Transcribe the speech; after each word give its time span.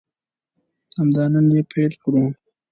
همدا 0.97 1.23
نن 1.33 1.45
یې 1.55 1.61
پیل 1.71 1.91
کړو. 2.03 2.23